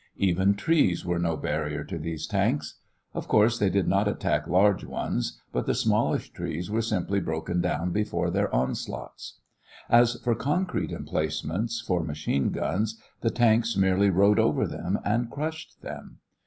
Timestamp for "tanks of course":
2.25-3.59